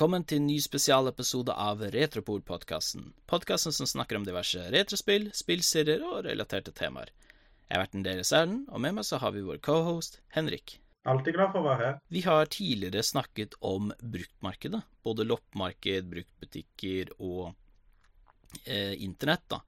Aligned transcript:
Velkommen 0.00 0.22
til 0.24 0.38
en 0.40 0.46
ny 0.48 0.54
spesialepisode 0.64 1.52
av 1.60 1.82
Retropol-podkasten. 1.92 3.10
Podkasten 3.28 3.74
som 3.76 3.88
snakker 3.90 4.16
om 4.16 4.22
diverse 4.24 4.62
retrospill, 4.72 5.26
spillserier 5.36 6.00
og 6.08 6.22
relaterte 6.24 6.72
temaer. 6.72 7.10
Jeg 7.66 7.74
har 7.74 7.82
vært 7.82 7.98
en 7.98 8.06
del 8.08 8.22
av 8.22 8.32
Erlend, 8.38 8.62
og 8.72 8.80
med 8.80 8.96
meg 8.96 9.04
så 9.04 9.20
har 9.20 9.36
vi 9.36 9.44
vår 9.44 9.60
cohost 9.60 10.16
Henrik. 10.32 10.78
Alltid 11.04 11.36
glad 11.36 11.52
for 11.52 11.60
å 11.60 11.68
være 11.68 11.84
her. 11.84 12.00
Vi 12.16 12.24
har 12.24 12.48
tidligere 12.48 13.04
snakket 13.04 13.60
om 13.60 13.92
bruktmarkedet. 14.00 14.80
Både 15.04 15.28
loppemarked, 15.28 16.08
bruktbutikker 16.16 17.12
og 17.18 17.52
eh, 18.64 18.96
internett, 19.04 19.44
da. 19.52 19.60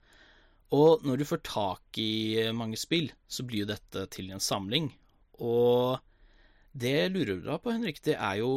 Og 0.73 1.05
når 1.05 1.21
du 1.21 1.29
får 1.29 1.47
tak 1.53 2.01
i 2.01 2.13
mange 2.57 2.81
spill, 2.81 3.13
så 3.29 3.45
blir 3.45 3.67
jo 3.67 3.75
dette 3.77 4.09
til 4.17 4.33
en 4.33 4.41
samling. 4.41 4.95
Og 5.45 6.01
det 6.73 7.11
lurer 7.13 7.37
du 7.37 7.51
da 7.53 7.61
på, 7.61 7.77
Henrik, 7.77 8.01
det 8.09 8.17
er 8.17 8.41
jo 8.41 8.55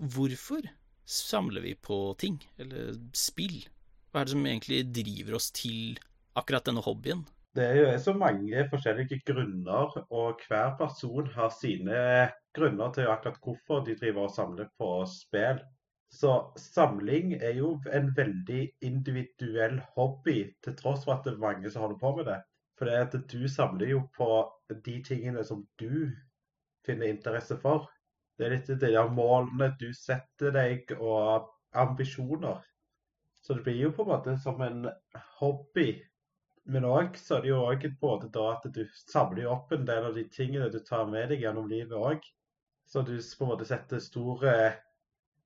hvorfor 0.00 0.72
samler 1.04 1.64
vi 1.64 1.74
på 1.74 2.14
ting, 2.18 2.38
eller 2.60 2.94
spill? 3.16 3.62
Hva 4.12 4.22
er 4.22 4.28
det 4.28 4.34
som 4.34 4.46
egentlig 4.46 4.80
driver 4.94 5.38
oss 5.38 5.50
til 5.56 5.98
akkurat 6.38 6.68
denne 6.68 6.84
hobbyen? 6.84 7.24
Det 7.52 7.64
er 7.68 7.78
jo 7.82 7.88
så 8.00 8.14
mange 8.16 8.64
forskjellige 8.72 9.18
grunner, 9.28 9.92
og 10.08 10.40
hver 10.48 10.72
person 10.78 11.26
har 11.34 11.50
sine 11.52 11.98
grunner 12.56 12.92
til 12.96 13.10
akkurat 13.12 13.40
hvorfor 13.44 13.84
de 13.84 13.96
driver 14.00 14.28
og 14.28 14.32
samler 14.32 14.70
på 14.80 14.94
spill. 15.08 15.60
Så 16.12 16.32
samling 16.60 17.34
er 17.34 17.56
jo 17.56 17.74
en 17.92 18.10
veldig 18.16 18.62
individuell 18.84 19.78
hobby, 19.96 20.52
til 20.64 20.76
tross 20.76 21.04
for 21.04 21.16
at 21.16 21.24
det 21.24 21.34
er 21.34 21.44
mange 21.44 21.70
som 21.70 21.86
holder 21.86 22.00
på 22.00 22.16
med 22.16 22.28
det. 22.28 22.40
For 22.78 22.88
det 22.88 22.96
er 22.96 23.06
at 23.06 23.32
du 23.32 23.48
samler 23.48 23.94
jo 23.94 24.02
på 24.16 24.28
de 24.84 24.96
tingene 25.04 25.44
som 25.44 25.64
du 25.80 26.12
finner 26.86 27.12
interesse 27.12 27.56
for. 27.60 27.88
Det 28.42 28.48
er 28.48 28.54
litt 28.56 28.70
de 28.74 28.88
der 28.90 29.10
målene 29.14 29.68
du 29.78 29.92
setter 29.94 30.50
deg, 30.50 30.88
og 30.98 31.46
ambisjoner. 31.78 32.58
Så 33.42 33.54
det 33.54 33.62
blir 33.68 33.76
jo 33.84 33.92
på 33.94 34.02
en 34.02 34.10
måte 34.10 34.34
som 34.42 34.58
en 34.66 34.88
hobby. 35.38 35.92
Men 36.74 36.86
òg 36.86 37.14
så 37.18 37.36
er 37.36 37.44
det 37.44 37.52
jo 37.52 37.60
òg 37.70 37.86
da 38.34 38.48
at 38.56 38.66
du 38.74 38.82
samler 38.98 39.46
opp 39.50 39.70
en 39.74 39.86
del 39.86 40.08
av 40.08 40.18
de 40.18 40.26
tingene 40.34 40.70
du 40.74 40.80
tar 40.82 41.06
med 41.10 41.30
deg 41.30 41.46
gjennom 41.46 41.70
livet 41.70 41.94
òg. 41.94 42.26
Så 42.90 43.06
du 43.06 43.14
på 43.14 43.46
en 43.46 43.52
måte 43.52 43.66
setter 43.70 44.02
store 44.02 44.54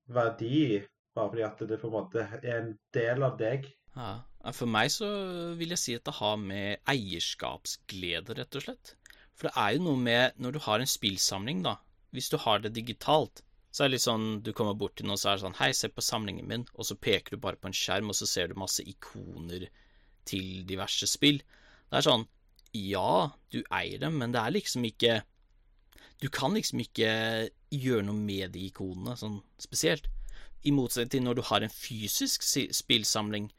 verdi, 0.09 0.81
bare 1.13 1.29
fordi 1.29 1.45
at 1.45 1.65
det 1.69 1.79
på 1.81 1.89
en 1.91 1.97
måte 1.99 2.25
er 2.41 2.53
en 2.55 2.73
del 2.97 3.29
av 3.29 3.37
deg. 3.37 3.69
Ja, 3.93 4.17
For 4.53 4.69
meg 4.69 4.89
så 4.93 5.07
vil 5.57 5.73
jeg 5.73 5.83
si 5.85 5.97
at 5.97 6.05
det 6.09 6.17
har 6.17 6.37
med 6.41 6.81
eierskapsglede, 6.89 8.37
rett 8.41 8.57
og 8.57 8.65
slett. 8.65 8.97
For 9.37 9.49
det 9.49 9.57
er 9.61 9.77
jo 9.77 9.85
noe 9.85 10.01
med 10.01 10.41
når 10.41 10.57
du 10.57 10.65
har 10.65 10.81
en 10.81 10.89
spillsamling, 10.89 11.61
da. 11.65 11.77
Hvis 12.15 12.29
du 12.31 12.37
har 12.41 12.63
det 12.63 12.75
digitalt, 12.75 13.43
så 13.71 13.83
er 13.83 13.89
det 13.89 13.97
litt 13.97 14.05
sånn 14.07 14.27
du 14.45 14.53
kommer 14.57 14.77
bort 14.79 14.95
til 14.97 15.09
noen 15.09 15.19
så 15.19 15.31
er 15.31 15.37
det 15.37 15.43
sånn 15.45 15.57
Hei, 15.59 15.69
se 15.75 15.89
på 15.91 16.03
samlingen 16.03 16.47
min. 16.49 16.65
Og 16.73 16.87
så 16.89 16.97
peker 16.97 17.35
du 17.35 17.43
bare 17.43 17.59
på 17.59 17.69
en 17.69 17.77
skjerm, 17.77 18.09
og 18.09 18.17
så 18.17 18.27
ser 18.29 18.49
du 18.49 18.57
masse 18.57 18.81
ikoner 18.81 19.67
til 20.27 20.63
diverse 20.67 21.07
spill. 21.09 21.41
Det 21.87 21.99
er 21.99 22.07
sånn 22.07 22.27
Ja, 22.75 23.33
du 23.53 23.61
eier 23.73 24.01
dem, 24.01 24.17
men 24.21 24.33
det 24.35 24.41
er 24.41 24.55
liksom 24.55 24.87
ikke 24.87 25.21
Du 26.21 26.29
kan 26.33 26.55
liksom 26.57 26.81
ikke 26.81 27.11
gjøre 27.69 28.07
noe 28.07 28.17
med 28.17 28.55
de 28.55 28.65
ikonene, 28.71 29.13
sånn 29.19 29.41
spesielt. 29.61 30.07
I 30.65 30.73
motsetning 30.73 31.11
til 31.13 31.25
når 31.27 31.37
du 31.37 31.43
har 31.51 31.61
en 31.61 31.73
fysisk 31.73 32.41
spillsamling, 32.73 33.51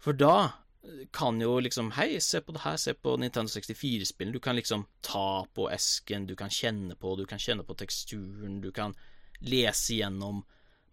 for 0.00 0.16
da 0.16 0.65
kan 1.12 1.40
jo 1.40 1.58
liksom 1.60 1.90
Hei, 1.96 2.20
se 2.20 2.40
på 2.40 2.54
det 2.54 2.62
her, 2.64 2.76
se 2.80 2.94
på 2.94 3.16
Nintendo 3.20 3.50
64-spillene. 3.50 4.32
Du 4.32 4.40
kan 4.42 4.56
liksom 4.56 4.86
ta 5.00 5.46
på 5.54 5.68
esken, 5.72 6.26
du 6.26 6.36
kan 6.36 6.52
kjenne 6.52 6.96
på, 6.96 7.16
du 7.16 7.26
kan 7.26 7.40
kjenne 7.42 7.66
på 7.66 7.76
teksturen, 7.78 8.60
du 8.60 8.70
kan 8.72 8.94
lese 9.40 9.98
gjennom 9.98 10.44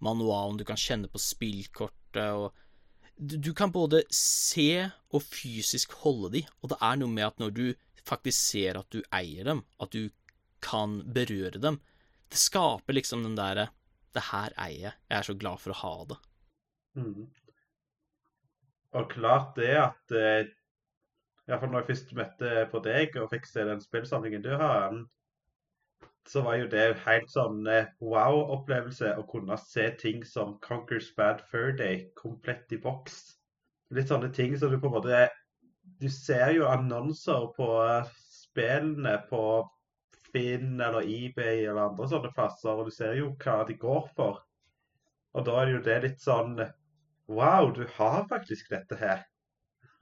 manualen, 0.03 0.57
du 0.57 0.65
kan 0.67 0.79
kjenne 0.79 1.07
på 1.11 1.21
spillkortet 1.21 2.29
og 2.33 2.51
Du 3.15 3.53
kan 3.53 3.69
både 3.71 3.99
se 4.09 4.89
og 5.13 5.21
fysisk 5.21 5.91
holde 6.01 6.31
de, 6.33 6.39
og 6.61 6.71
det 6.71 6.79
er 6.81 6.95
noe 6.97 7.13
med 7.13 7.27
at 7.27 7.39
når 7.39 7.51
du 7.53 7.65
faktisk 8.03 8.39
ser 8.39 8.79
at 8.79 8.89
du 8.89 9.03
eier 9.13 9.45
dem, 9.45 9.61
at 9.79 9.93
du 9.93 10.09
kan 10.65 10.97
berøre 11.13 11.61
dem, 11.61 11.77
det 12.33 12.41
skaper 12.41 12.97
liksom 12.97 13.23
den 13.23 13.37
derre 13.37 13.69
Det 14.13 14.29
her 14.31 14.53
eier 14.57 14.81
jeg. 14.81 14.93
Jeg 15.09 15.17
er 15.17 15.25
så 15.25 15.33
glad 15.33 15.61
for 15.61 15.73
å 15.73 15.77
ha 15.79 15.93
det. 16.09 16.17
Mm. 16.97 17.29
Og 18.93 19.09
klart 19.09 19.55
det 19.57 19.73
at 19.79 20.13
eh, 20.13 20.51
Iallfall 21.49 21.73
når 21.73 21.83
jeg 21.83 21.89
først 21.89 22.13
møtte 22.15 22.51
på 22.71 22.79
deg 22.85 23.17
og 23.19 23.31
fikk 23.33 23.47
se 23.49 23.65
den 23.67 23.81
spillsamlingen 23.83 24.43
du 24.45 24.53
har, 24.55 24.93
så 26.29 26.43
var 26.45 26.55
jo 26.61 26.67
det 26.71 26.85
helt 27.03 27.31
sånn 27.31 27.65
eh, 27.67 27.89
wow-opplevelse 27.99 29.15
å 29.19 29.25
kunne 29.27 29.57
se 29.59 29.89
ting 29.99 30.23
som 30.27 30.55
Conquers 30.63 31.09
Bad 31.17 31.41
Fur 31.51 31.73
Day 31.79 32.05
komplett 32.19 32.71
i 32.71 32.79
boks. 32.79 33.17
Litt 33.93 34.11
sånne 34.13 34.31
ting 34.33 34.55
som 34.57 34.71
du 34.71 34.79
på 34.79 34.89
en 34.89 34.97
måte 34.97 35.25
Du 35.99 36.07
ser 36.09 36.53
jo 36.55 36.69
annonser 36.71 37.49
på 37.57 37.67
spillene 38.15 39.17
på 39.29 39.43
Finn 40.31 40.79
eller 40.81 41.03
eBay 41.03 41.65
eller 41.65 41.89
andre 41.89 42.07
sånne 42.09 42.31
plasser, 42.33 42.71
og 42.71 42.87
du 42.87 42.95
ser 42.95 43.17
jo 43.19 43.33
hva 43.43 43.59
de 43.67 43.75
går 43.77 44.07
for. 44.15 44.39
Og 45.33 45.45
da 45.45 45.59
er 45.59 45.67
det 45.67 45.75
jo 45.75 45.83
det 45.85 45.97
litt 46.05 46.23
sånn 46.23 46.55
Wow, 47.31 47.71
du 47.75 47.85
har 47.95 48.25
faktisk 48.29 48.71
dette 48.73 48.97
her. 48.99 49.23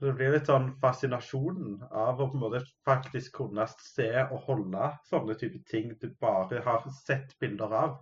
Det 0.02 0.12
blir 0.18 0.32
litt 0.34 0.48
sånn 0.50 0.72
fascinasjonen 0.82 1.76
av 1.86 2.18
å 2.18 2.26
på 2.26 2.34
en 2.34 2.42
måte 2.42 2.62
faktisk 2.82 3.36
kunne 3.36 3.68
se 3.78 4.08
og 4.24 4.48
holde 4.48 4.88
sånne 5.06 5.36
type 5.38 5.60
ting 5.70 5.92
du 6.00 6.08
bare 6.20 6.58
har 6.64 6.88
sett 6.96 7.36
bilder 7.38 7.76
av. 7.84 8.00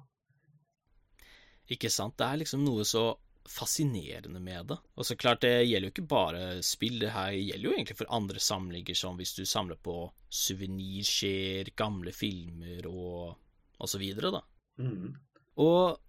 Ikke 1.70 1.90
sant. 1.92 2.16
Det 2.16 2.24
er 2.24 2.40
liksom 2.40 2.64
noe 2.64 2.86
så 2.88 3.04
fascinerende 3.50 4.40
med 4.40 4.70
det. 4.72 4.78
Og 4.96 5.06
så 5.06 5.16
klart, 5.16 5.42
det 5.44 5.66
gjelder 5.68 5.90
jo 5.90 5.94
ikke 5.94 6.08
bare 6.08 6.42
spill, 6.64 6.98
det 7.02 7.12
her 7.14 7.36
gjelder 7.36 7.68
jo 7.68 7.74
egentlig 7.76 7.98
for 8.00 8.16
andre 8.16 8.42
samlinger, 8.42 8.96
som 8.96 9.20
hvis 9.20 9.36
du 9.36 9.44
samler 9.48 9.80
på 9.80 9.96
suvenirskjeer, 10.40 11.72
gamle 11.76 12.14
filmer 12.16 12.88
og, 12.90 13.36
og 13.76 13.92
så 13.92 14.00
videre, 14.00 14.32
da. 14.38 14.42
Mm. 14.80 15.12
Og 15.60 16.00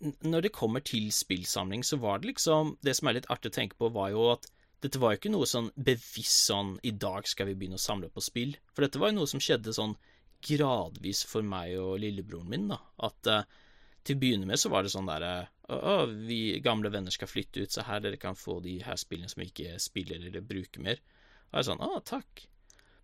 når 0.00 0.46
det 0.46 0.54
kommer 0.54 0.84
til 0.84 1.08
spillsamling, 1.12 1.82
så 1.84 1.98
var 1.98 2.20
det 2.20 2.32
liksom 2.32 2.76
Det 2.84 2.94
som 2.94 3.08
er 3.08 3.18
litt 3.18 3.30
artig 3.32 3.50
å 3.50 3.56
tenke 3.56 3.78
på, 3.78 3.90
var 3.94 4.12
jo 4.14 4.28
at 4.34 4.46
dette 4.84 5.00
var 5.02 5.12
jo 5.12 5.18
ikke 5.18 5.32
noe 5.34 5.46
sånn 5.50 5.72
bevisst 5.74 6.44
sånn 6.46 6.76
I 6.86 6.92
dag 6.94 7.26
skal 7.26 7.48
vi 7.48 7.56
begynne 7.58 7.80
å 7.80 7.82
samle 7.82 8.10
på 8.14 8.22
spill. 8.22 8.54
For 8.74 8.86
dette 8.86 9.00
var 9.02 9.10
jo 9.10 9.18
noe 9.18 9.30
som 9.30 9.42
skjedde 9.42 9.74
sånn 9.74 9.96
gradvis 10.46 11.24
for 11.26 11.42
meg 11.42 11.74
og 11.82 11.96
lillebroren 11.98 12.52
min, 12.52 12.68
da. 12.70 12.78
At 13.08 13.30
uh, 13.30 13.40
til 14.06 14.14
å 14.14 14.20
begynne 14.22 14.46
med 14.46 14.60
så 14.60 14.70
var 14.70 14.86
det 14.86 14.92
sånn 14.94 15.08
derre 15.08 15.48
Å, 15.68 15.96
vi 16.06 16.60
gamle 16.64 16.92
venner 16.94 17.12
skal 17.12 17.28
flytte 17.28 17.64
ut, 17.64 17.74
så 17.74 17.84
her 17.84 18.04
dere 18.04 18.20
kan 18.20 18.38
få 18.38 18.60
de 18.64 18.78
her 18.86 18.96
spillene 18.96 19.28
som 19.28 19.42
vi 19.42 19.50
ikke 19.50 19.74
spiller 19.82 20.22
eller 20.30 20.46
bruker 20.46 20.84
mer. 20.84 21.02
Og 21.50 21.58
jeg 21.58 21.68
sånn 21.68 21.82
Å, 21.84 21.98
takk. 22.06 22.46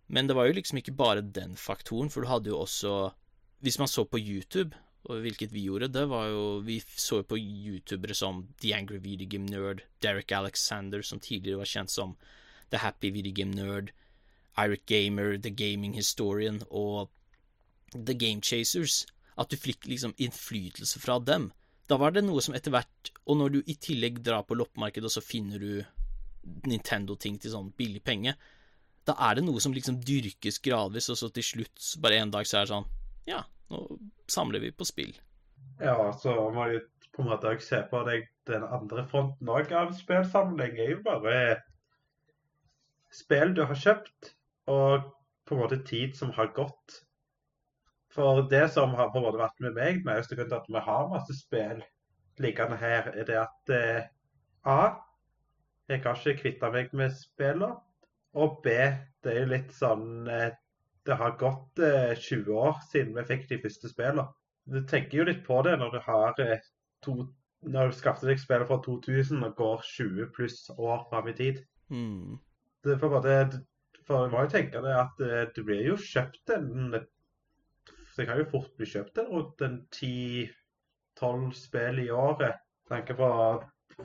Men 0.07 0.29
det 0.29 0.37
var 0.37 0.47
jo 0.47 0.55
liksom 0.55 0.79
ikke 0.79 0.95
bare 0.95 1.25
den 1.35 1.53
faktoren, 1.59 2.09
for 2.13 2.23
du 2.23 2.31
hadde 2.31 2.51
jo 2.53 2.63
også 2.63 2.95
Hvis 3.65 3.77
man 3.81 3.89
så 3.89 4.05
på 4.07 4.21
YouTube, 4.21 4.77
og 5.05 5.21
hvilket 5.21 5.53
vi 5.53 5.67
gjorde, 5.67 5.91
det 5.93 6.07
var 6.09 6.29
jo 6.31 6.45
Vi 6.65 6.79
så 6.97 7.21
på 7.23 7.37
youtubere 7.37 8.15
som 8.17 8.47
The 8.61 8.73
Angry 8.73 8.97
Video 9.03 9.27
Game 9.29 9.45
Nerd, 9.45 9.83
Derek 10.01 10.31
Alexander, 10.31 11.01
som 11.01 11.19
tidligere 11.19 11.61
var 11.61 11.69
kjent 11.69 11.93
som 11.93 12.15
The 12.71 12.81
Happy 12.81 13.11
Video 13.13 13.33
Game 13.33 13.53
Nerd, 13.53 13.91
Irate 14.57 14.85
Gamer, 14.87 15.37
The 15.37 15.51
Gaming 15.51 15.93
Historian 15.93 16.63
og 16.69 17.11
The 17.93 18.13
Game 18.13 18.41
Chasers. 18.41 19.05
At 19.37 19.51
du 19.51 19.59
fikk 19.59 19.85
liksom 19.85 20.15
innflytelse 20.17 20.99
fra 21.03 21.19
dem. 21.19 21.51
Da 21.87 21.99
var 22.01 22.15
det 22.15 22.23
noe 22.25 22.41
som 22.41 22.55
etter 22.55 22.71
hvert 22.73 23.11
Og 23.27 23.37
når 23.37 23.49
du 23.51 23.57
i 23.67 23.75
tillegg 23.75 24.21
drar 24.23 24.45
på 24.47 24.55
loppemarkedet, 24.57 25.05
og 25.05 25.13
så 25.13 25.21
finner 25.21 25.59
du 25.61 25.83
Nintendo-ting 26.65 27.37
til 27.41 27.53
sånn 27.53 27.71
billig 27.77 28.03
penge, 28.05 28.35
da 29.05 29.13
er 29.27 29.37
det 29.37 29.45
noe 29.45 29.61
som 29.61 29.73
liksom 29.73 29.97
dyrkes 30.05 30.59
gradvis, 30.65 31.09
og 31.13 31.17
så 31.17 31.29
til 31.33 31.45
slutt, 31.45 31.81
bare 32.01 32.21
en 32.21 32.33
dag, 32.33 32.45
så 32.45 32.59
er 32.59 32.65
det 32.65 32.73
sånn 32.73 32.87
Ja, 33.29 33.41
nå 33.73 33.81
samler 34.31 34.63
vi 34.63 34.71
på 34.75 34.87
spill. 34.87 35.13
Ja, 35.81 36.11
så 36.19 36.33
må 36.55 36.69
jeg 36.71 36.85
på 37.15 37.23
en 37.23 37.31
måte 37.31 37.51
også 37.51 37.67
se 37.67 37.81
på 37.91 38.01
deg 38.07 38.27
den 38.49 38.63
andre 38.63 39.05
fronten 39.09 39.49
òg 39.49 39.71
av 39.75 39.93
spillsamling. 39.97 40.77
er 40.79 40.91
jo 40.95 41.01
bare 41.05 41.35
spill 43.13 43.55
du 43.55 43.63
har 43.65 43.79
kjøpt, 43.79 44.35
og 44.67 45.11
på 45.45 45.55
en 45.55 45.61
måte 45.61 45.81
tid 45.87 46.15
som 46.17 46.33
har 46.35 46.51
gått. 46.55 47.01
For 48.15 48.45
det 48.51 48.69
som 48.71 48.95
har 48.95 49.11
på 49.11 49.19
en 49.19 49.25
måte 49.27 49.41
vært 49.41 49.63
med 49.63 49.75
meg, 49.75 50.03
med 50.05 50.27
grunnen 50.29 50.51
til 50.51 50.59
at 50.59 50.69
vi 50.71 50.83
har 50.87 51.09
masse 51.11 51.35
spill 51.37 51.83
liggende 52.39 52.77
her, 52.79 53.11
er 53.11 53.27
det 53.27 53.39
at 53.39 53.73
eh, 53.75 54.07
A. 54.65 54.79
Jeg 55.87 56.01
har 56.03 56.17
ikke 56.17 56.41
kvitta 56.41 56.71
meg 56.73 56.93
med 56.97 57.13
spillene. 57.15 57.75
Og 58.35 58.59
B. 58.63 58.71
Det 59.23 59.31
er 59.31 59.43
jo 59.43 59.51
litt 59.51 59.75
sånn 59.75 60.27
eh, 60.31 60.55
det 61.05 61.17
har 61.19 61.37
gått 61.39 61.79
eh, 61.79 62.15
20 62.17 62.57
år 62.57 62.79
siden 62.89 63.13
vi 63.15 63.25
fikk 63.29 63.47
de 63.51 63.61
første 63.63 63.91
spillene. 63.91 64.25
Du 64.65 64.81
tenker 64.89 65.19
jo 65.19 65.27
litt 65.27 65.43
på 65.45 65.59
det 65.65 65.75
når 65.81 65.93
du 65.93 65.99
har 66.07 66.41
eh, 66.41 66.65
to, 67.05 67.27
når 67.65 67.91
du 67.91 67.99
skaffet 67.99 68.31
deg 68.31 68.41
spillet 68.41 68.69
fra 68.69 68.79
2000 68.85 69.45
og 69.45 69.55
går 69.59 69.85
20 69.91 70.31
pluss 70.35 70.59
år 70.75 71.05
fram 71.11 71.29
i 71.29 71.37
tid. 71.37 71.61
Mm. 71.93 72.39
Det, 72.85 72.97
for, 73.01 73.19
det, 73.21 73.61
for 74.07 74.25
jeg 74.25 74.33
må 74.33 74.45
jo 74.45 74.53
tenke 74.55 74.81
det 74.85 74.97
at 74.97 75.23
eh, 75.25 75.45
du 75.55 75.61
blir 75.67 75.85
jo 75.91 76.01
kjøpt 76.01 76.55
en 76.57 76.95
Det 76.95 78.23
kan 78.25 78.39
jo 78.39 78.47
fort 78.47 78.71
bli 78.79 78.87
kjøpt 78.87 79.19
en 79.19 79.31
rundt 79.33 79.61
en 79.65 79.79
10-12 79.91 81.49
spill 81.59 81.99
i 82.05 82.11
året 82.15 82.61
tenker 82.89 83.17
på 83.17 83.29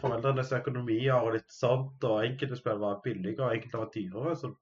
foreldrenes 0.01 0.53
økonomier 0.57 1.19
og 1.19 1.35
litt 1.37 1.53
sånt, 1.53 2.03
og 2.07 2.25
enkelte 2.25 2.59
spill 2.59 2.81
var 2.83 3.01
billigere 3.05 3.47
og 3.47 3.57
enkelte 3.57 3.81
var 3.81 3.91
dyrere, 3.95 4.37
så, 4.39 4.53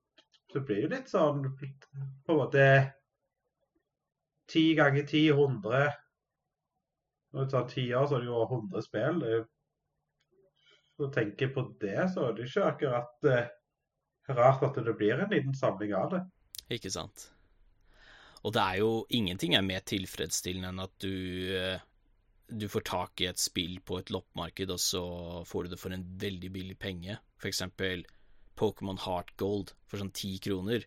så 0.52 0.62
blir 0.64 0.82
det 0.82 0.86
jo 0.86 0.92
litt 0.94 1.12
sånn 1.12 1.42
på 2.28 2.34
en 2.34 2.42
måte 2.42 2.64
ti 4.48 4.74
ganger 4.76 5.06
ti, 5.08 5.28
hundre 5.32 5.86
Når 7.32 7.44
du 7.44 7.50
tar 7.52 7.66
ti 7.68 7.86
år, 7.92 8.06
så 8.08 8.16
er 8.16 8.24
det 8.24 8.28
jo 8.30 8.42
100 8.42 8.82
spill. 8.86 9.18
Du 10.98 11.08
tenker 11.12 11.50
på 11.52 11.64
det, 11.80 12.06
så 12.14 12.28
er 12.28 12.36
det 12.36 12.46
ikke 12.48 12.68
akkurat 12.70 13.26
eh, 13.28 13.50
rart 14.32 14.64
at 14.64 14.78
det 14.84 14.94
blir 14.96 15.20
en 15.20 15.28
liten 15.30 15.54
samling 15.54 15.92
av 15.96 16.14
det. 16.14 16.22
Ikke 16.78 16.90
sant. 16.90 17.28
Og 18.40 18.54
det 18.56 18.62
er 18.64 18.80
jo 18.80 19.04
ingenting 19.12 19.54
er 19.54 19.66
mer 19.66 19.84
tilfredsstillende 19.84 20.72
enn 20.72 20.82
at 20.86 20.96
du 21.04 21.12
eh, 21.52 21.84
du 22.48 22.68
får 22.68 22.80
tak 22.88 23.20
i 23.20 23.28
et 23.28 23.40
spill 23.40 23.76
på 23.84 23.98
et 24.00 24.10
loppemarked, 24.10 24.70
og 24.72 24.80
så 24.80 25.02
får 25.44 25.66
du 25.66 25.74
det 25.74 25.80
for 25.80 25.92
en 25.92 26.06
veldig 26.20 26.50
billig 26.52 26.78
penge. 26.80 27.18
For 27.36 27.50
eksempel 27.50 28.06
Pokémon 28.56 29.00
Heart 29.04 29.34
Gold 29.40 29.74
for 29.86 30.00
sånn 30.00 30.14
ti 30.16 30.38
kroner. 30.42 30.86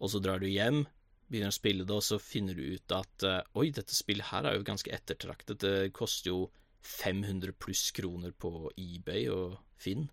Og 0.00 0.12
så 0.12 0.20
drar 0.22 0.42
du 0.42 0.48
hjem, 0.48 0.84
begynner 1.30 1.52
å 1.52 1.56
spille 1.56 1.86
det, 1.86 1.94
og 1.96 2.04
så 2.04 2.18
finner 2.22 2.56
du 2.58 2.76
ut 2.76 2.94
at 2.94 3.26
uh, 3.26 3.40
oi, 3.58 3.70
dette 3.74 3.96
spillet 3.96 4.28
her 4.30 4.46
er 4.46 4.58
jo 4.58 4.66
ganske 4.66 4.92
ettertraktet. 4.92 5.62
Det 5.62 5.94
koster 5.96 6.32
jo 6.32 6.40
500 6.86 7.56
pluss 7.58 7.88
kroner 7.96 8.34
på 8.36 8.70
eBay 8.76 9.26
og 9.32 9.56
Finn. 9.80 10.06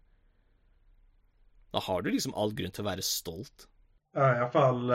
Da 1.73 1.81
har 1.81 2.01
du 2.01 2.11
liksom 2.13 2.35
all 2.37 2.53
grunn 2.55 2.73
til 2.73 2.85
å 2.85 2.89
være 2.89 3.05
stolt. 3.05 3.67
Ja, 4.13 4.29
iallfall 4.37 4.91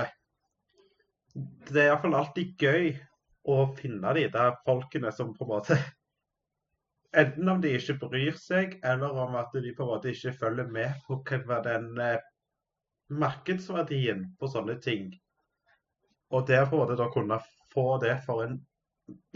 Det 1.35 1.81
er 1.81 1.89
iallfall 1.89 2.15
alltid 2.15 2.61
gøy 2.63 2.93
å 3.51 3.63
finne 3.79 4.13
de 4.15 4.29
der 4.31 4.59
folkene 4.67 5.11
som 5.15 5.33
på 5.35 5.47
en 5.47 5.55
måte 5.57 5.79
Enten 7.17 7.49
om 7.49 7.61
de 7.63 7.71
ikke 7.73 7.95
bryr 8.03 8.35
seg, 8.37 8.75
eller 8.85 9.15
om 9.17 9.37
at 9.41 9.55
de 9.57 9.71
på 9.73 9.81
en 9.87 9.93
måte 9.95 10.11
ikke 10.13 10.35
følger 10.43 10.67
med 10.69 10.99
på 11.07 11.17
hva 11.25 11.63
den 11.65 11.87
eh, 12.05 12.19
markedsverdien 13.09 14.25
på 14.39 14.51
sånne 14.51 14.77
ting. 14.85 15.13
Og 16.31 16.47
der 16.49 16.67
på 16.69 16.77
en 16.77 16.83
måte 16.83 16.99
da 16.99 17.09
kunne 17.13 17.41
få 17.73 17.97
det 18.03 18.19
for 18.27 18.45
en 18.45 18.59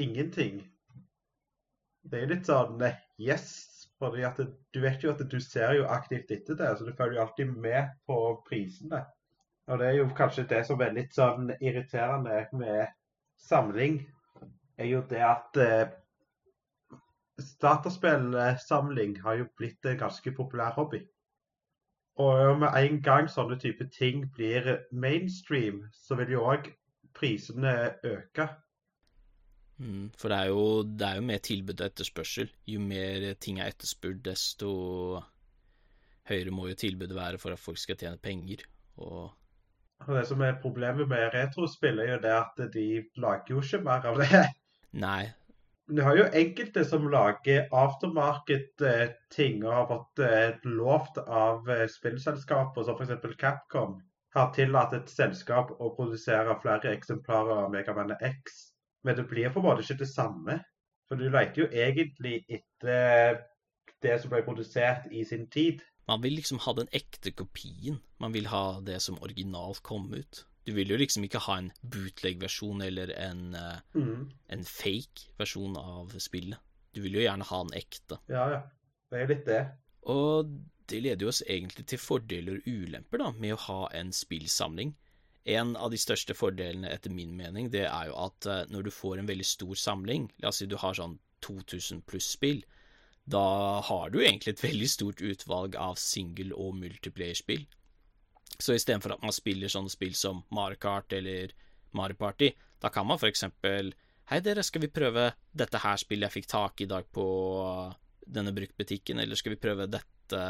ingenting. 0.00 0.60
Det 2.02 2.20
er 2.20 2.32
litt 2.32 2.48
sånn 2.50 2.82
eh, 2.84 2.98
yes. 3.18 3.70
fordi 4.02 4.24
at 4.26 4.40
Du 4.74 4.80
vet 4.82 5.02
jo 5.04 5.12
at 5.12 5.22
du 5.30 5.40
ser 5.40 5.76
jo 5.78 5.86
aktivt 5.86 6.30
etter 6.34 6.58
det, 6.58 6.72
så 6.76 6.84
du 6.84 6.92
følger 6.92 7.20
jo 7.20 7.26
alltid 7.26 7.52
med 7.56 7.92
på 8.06 8.18
prisene. 8.48 9.04
Og 9.70 9.78
det 9.78 9.86
er 9.86 9.98
jo 10.00 10.08
kanskje 10.16 10.48
det 10.50 10.64
som 10.66 10.80
er 10.82 10.96
litt 10.96 11.14
sånn 11.14 11.52
irriterende 11.60 12.48
med 12.58 12.90
samling, 13.38 14.00
er 14.76 14.88
jo 14.90 15.02
det 15.08 15.22
at 15.22 15.60
eh, 15.62 15.92
dataspillsamling 17.62 19.20
har 19.22 19.38
jo 19.38 19.46
blitt 19.56 19.86
en 19.86 20.00
ganske 20.02 20.34
populær 20.34 20.74
hobby. 20.76 21.04
Og 22.20 22.58
med 22.60 22.74
en 22.76 22.98
gang 23.04 23.28
sånne 23.30 23.56
type 23.60 23.86
ting 23.94 24.26
blir 24.36 24.66
mainstream, 24.92 25.86
så 25.96 26.18
vil 26.20 26.34
jo 26.34 26.44
òg 26.52 26.68
prisene 27.16 27.94
øke. 28.04 28.48
Mm, 29.78 30.10
for 30.18 30.28
det 30.28 30.38
er, 30.38 30.50
jo, 30.52 30.82
det 30.82 31.06
er 31.08 31.18
jo 31.18 31.26
mer 31.26 31.40
tilbud 31.42 31.80
og 31.80 31.86
etterspørsel. 31.86 32.50
Jo 32.68 32.80
mer 32.80 33.32
ting 33.40 33.60
er 33.60 33.72
etterspurt, 33.72 34.20
desto 34.24 34.72
høyere 36.28 36.52
må 36.54 36.68
jo 36.68 36.78
tilbudet 36.78 37.16
være 37.16 37.40
for 37.40 37.56
at 37.56 37.62
folk 37.62 37.80
skal 37.80 37.98
tjene 37.98 38.20
penger. 38.22 38.66
Og 39.02 39.32
og 40.06 40.16
Det 40.18 40.26
som 40.26 40.40
er 40.42 40.58
problemet 40.62 41.08
med 41.08 41.30
retrospill, 41.34 41.98
er 42.02 42.16
jo 42.16 42.18
det 42.22 42.32
at 42.34 42.72
de 42.74 42.86
lager 43.22 43.54
jo 43.54 43.60
ikke 43.62 43.78
mer 43.86 44.06
av 44.10 44.18
det. 44.18 44.40
Nei. 45.04 45.30
Du 45.90 46.02
har 46.02 46.16
jo 46.16 46.24
enkelte 46.38 46.84
som 46.86 47.08
lager 47.10 47.66
aftermarket-ting 47.74 49.64
og 49.64 49.72
har 49.74 49.86
fått 49.90 50.22
eh, 50.22 50.68
lovt 50.78 51.18
av 51.22 51.68
eh, 51.70 51.88
spillselskaper, 51.90 52.86
som 52.86 53.00
f.eks. 53.00 53.36
Capcom, 53.40 53.96
har 54.32 54.52
tillatt 54.56 54.94
et 54.96 55.10
selskap 55.10 55.74
å 55.76 55.90
produsere 55.96 56.54
flere 56.62 56.94
eksemplarer 56.94 57.64
av 57.64 57.72
Megaman 57.74 58.14
X. 58.20 58.60
Men 59.02 59.18
det 59.18 59.26
blir 59.28 59.50
på 59.50 59.60
en 59.60 59.66
måte 59.66 59.84
ikke 59.84 60.04
det 60.04 60.12
samme. 60.12 60.60
For 61.10 61.20
du 61.20 61.26
leter 61.26 61.64
jo 61.64 61.68
egentlig 61.68 62.38
etter 62.48 63.42
det 64.02 64.14
som 64.22 64.32
ble 64.32 64.44
produsert 64.46 65.10
i 65.10 65.26
sin 65.28 65.48
tid. 65.52 65.82
Man 66.08 66.22
vil 66.22 66.38
liksom 66.38 66.62
ha 66.64 66.72
den 66.78 66.88
ekte 66.94 67.34
kopien. 67.34 67.98
Man 68.22 68.32
vil 68.34 68.48
ha 68.50 68.80
det 68.86 69.02
som 69.02 69.20
originalt 69.22 69.82
kom 69.86 70.08
ut. 70.14 70.46
Du 70.66 70.72
vil 70.76 70.92
jo 70.92 70.98
liksom 71.00 71.24
ikke 71.26 71.42
ha 71.42 71.58
en 71.58 71.70
bootleg-versjon 71.82 72.84
eller 72.86 73.10
en, 73.18 73.54
uh, 73.56 73.80
mm. 73.98 74.28
en 74.54 74.66
fake 74.68 75.32
versjon 75.40 75.74
av 75.80 76.14
spillet. 76.22 76.60
Du 76.94 77.00
vil 77.02 77.18
jo 77.18 77.24
gjerne 77.24 77.46
ha 77.48 77.60
en 77.64 77.72
ekte. 77.74 78.20
Ja, 78.30 78.44
ja. 78.52 78.60
Det 79.12 79.20
er 79.20 79.28
litt 79.28 79.46
det. 79.48 79.62
Og 80.12 80.52
det 80.88 81.00
leder 81.04 81.26
jo 81.26 81.32
oss 81.32 81.42
egentlig 81.46 81.86
til 81.90 82.00
fordeler 82.00 82.60
og 82.60 82.68
ulemper 82.68 83.22
da, 83.22 83.30
med 83.42 83.56
å 83.56 83.62
ha 83.66 83.80
en 83.98 84.12
spillsamling. 84.14 84.94
En 85.52 85.74
av 85.74 85.90
de 85.90 85.98
største 85.98 86.36
fordelene, 86.38 86.90
etter 86.92 87.10
min 87.10 87.34
mening, 87.36 87.70
det 87.72 87.88
er 87.88 88.10
jo 88.10 88.16
at 88.28 88.46
uh, 88.46 88.62
når 88.70 88.86
du 88.86 88.94
får 88.94 89.18
en 89.18 89.30
veldig 89.30 89.48
stor 89.48 89.74
samling, 89.78 90.30
la 90.42 90.52
oss 90.52 90.62
si 90.62 90.70
du 90.70 90.78
har 90.78 90.94
sånn 90.98 91.18
2000 91.42 92.04
pluss 92.06 92.30
spill, 92.36 92.62
da 93.24 93.80
har 93.86 94.10
du 94.10 94.20
egentlig 94.22 94.54
et 94.54 94.64
veldig 94.64 94.88
stort 94.90 95.22
utvalg 95.22 95.76
av 95.78 95.98
single- 95.98 96.56
og 96.58 96.74
multiplayer-spill. 96.78 97.66
Så 98.62 98.76
istedenfor 98.78 99.16
at 99.16 99.24
man 99.24 99.34
spiller 99.34 99.70
sånne 99.72 99.90
spill 99.90 100.14
som 100.14 100.44
Mario 100.54 100.78
Kart 100.82 101.12
eller 101.16 101.50
Mario 101.98 102.18
Party, 102.18 102.52
da 102.80 102.90
kan 102.94 103.06
man 103.08 103.18
for 103.18 103.30
eksempel 103.30 103.92
Hei, 104.30 104.38
dere, 104.40 104.62
skal 104.62 104.84
vi 104.84 104.88
prøve 104.88 105.24
dette 105.50 105.80
her 105.82 105.98
spillet 105.98 106.28
jeg 106.28 106.34
fikk 106.36 106.46
tak 106.48 106.80
i 106.80 106.84
i 106.86 106.88
dag 106.88 107.08
på 107.12 107.24
denne 108.22 108.52
bruktbutikken, 108.54 109.18
eller 109.18 109.36
skal 109.36 109.56
vi 109.56 109.58
prøve 109.60 109.88
dette 109.90 110.42